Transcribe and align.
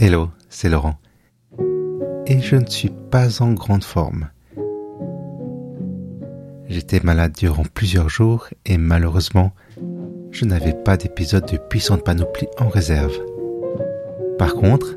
Hello, 0.00 0.30
c'est 0.48 0.68
Laurent. 0.68 0.94
Et 2.28 2.38
je 2.38 2.54
ne 2.54 2.66
suis 2.66 2.92
pas 3.10 3.42
en 3.42 3.52
grande 3.52 3.82
forme. 3.82 4.28
J'étais 6.68 7.00
malade 7.02 7.32
durant 7.36 7.64
plusieurs 7.64 8.08
jours 8.08 8.46
et 8.64 8.78
malheureusement, 8.78 9.52
je 10.30 10.44
n'avais 10.44 10.72
pas 10.72 10.96
d'épisode 10.96 11.50
de 11.50 11.56
Puissante 11.56 12.04
Panoplie 12.04 12.46
en 12.60 12.68
réserve. 12.68 13.12
Par 14.38 14.54
contre, 14.54 14.96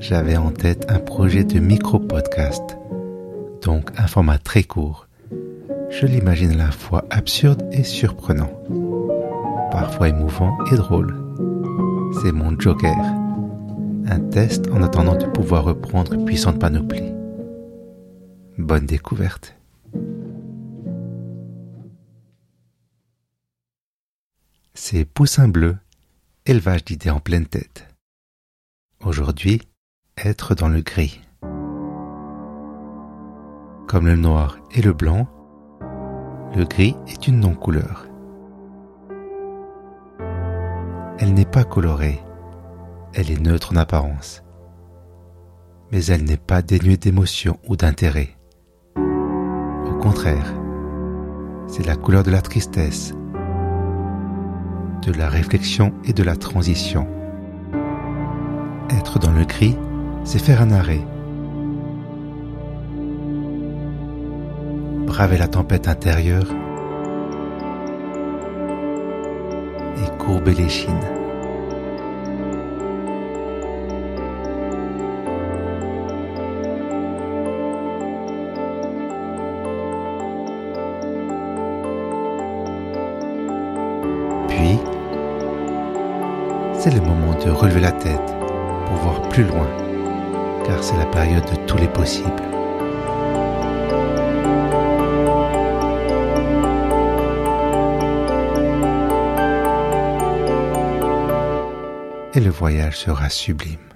j'avais 0.00 0.36
en 0.36 0.52
tête 0.52 0.86
un 0.88 1.00
projet 1.00 1.42
de 1.42 1.58
micro-podcast, 1.58 2.78
donc 3.62 3.90
un 3.98 4.06
format 4.06 4.38
très 4.38 4.62
court. 4.62 5.08
Je 5.90 6.06
l'imagine 6.06 6.52
à 6.52 6.66
la 6.66 6.70
fois 6.70 7.04
absurde 7.10 7.68
et 7.72 7.82
surprenant, 7.82 8.52
parfois 9.72 10.10
émouvant 10.10 10.56
et 10.70 10.76
drôle. 10.76 11.12
C'est 12.22 12.32
mon 12.32 12.56
joker, 12.56 12.94
un 14.10 14.20
test 14.20 14.68
en 14.70 14.82
attendant 14.82 15.16
de 15.16 15.26
pouvoir 15.26 15.64
reprendre 15.64 16.24
Puissante 16.24 16.58
Panoplie. 16.58 17.12
Bonne 18.56 18.86
découverte. 18.86 19.54
C'est 24.74 25.04
Poussin 25.04 25.48
Bleu, 25.48 25.76
élevage 26.46 26.84
d'idées 26.84 27.10
en 27.10 27.20
pleine 27.20 27.46
tête. 27.46 27.86
Aujourd'hui, 29.04 29.60
être 30.16 30.54
dans 30.54 30.68
le 30.68 30.80
gris. 30.80 31.20
Comme 33.86 34.06
le 34.06 34.16
noir 34.16 34.58
et 34.74 34.82
le 34.82 34.92
blanc, 34.92 35.28
le 36.56 36.64
gris 36.64 36.96
est 37.08 37.28
une 37.28 37.40
non-couleur. 37.40 38.06
Elle 41.18 41.34
n'est 41.34 41.44
pas 41.44 41.64
colorée, 41.64 42.20
elle 43.14 43.30
est 43.30 43.40
neutre 43.40 43.72
en 43.72 43.76
apparence, 43.76 44.42
mais 45.90 46.04
elle 46.06 46.24
n'est 46.24 46.36
pas 46.36 46.62
dénuée 46.62 46.96
d'émotion 46.96 47.58
ou 47.66 47.76
d'intérêt. 47.76 48.36
Au 48.96 49.94
contraire, 50.00 50.54
c'est 51.66 51.86
la 51.86 51.96
couleur 51.96 52.22
de 52.22 52.30
la 52.30 52.42
tristesse, 52.42 53.14
de 55.02 55.12
la 55.12 55.28
réflexion 55.28 55.92
et 56.04 56.12
de 56.12 56.22
la 56.22 56.36
transition. 56.36 57.06
Être 58.90 59.18
dans 59.18 59.32
le 59.32 59.44
gris, 59.44 59.76
c'est 60.24 60.38
faire 60.38 60.62
un 60.62 60.70
arrêt. 60.70 61.04
Braver 65.06 65.38
la 65.38 65.48
tempête 65.48 65.88
intérieure 65.88 66.46
et 69.96 70.18
courber 70.18 70.54
les 70.54 70.68
chines. 70.68 71.17
C'est 86.80 86.94
le 86.94 87.00
moment 87.00 87.34
de 87.44 87.50
relever 87.50 87.80
la 87.80 87.92
tête 87.92 88.34
pour 88.86 88.96
voir 88.96 89.28
plus 89.28 89.44
loin, 89.44 89.68
car 90.64 90.82
c'est 90.82 90.96
la 90.96 91.06
période 91.06 91.44
de 91.44 91.56
tous 91.66 91.76
les 91.76 91.88
possibles. 91.88 92.30
Et 102.34 102.40
le 102.40 102.50
voyage 102.50 102.96
sera 102.96 103.28
sublime. 103.28 103.87